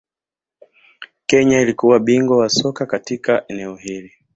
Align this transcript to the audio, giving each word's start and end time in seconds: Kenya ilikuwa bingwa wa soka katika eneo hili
Kenya 1.25 1.61
ilikuwa 1.61 1.99
bingwa 1.99 2.37
wa 2.37 2.49
soka 2.49 2.85
katika 2.85 3.47
eneo 3.47 3.75
hili 3.75 4.11